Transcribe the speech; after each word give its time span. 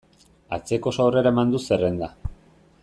Atzekoz 0.57 0.93
aurrera 1.03 1.33
eman 1.35 1.53
du 1.55 1.63
zerrenda. 1.67 2.13